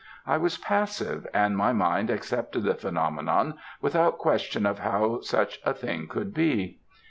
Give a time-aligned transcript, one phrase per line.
[0.25, 5.77] I was passive, and my mind accepted the phenomenon without question of how such at
[5.77, 6.79] thing could be.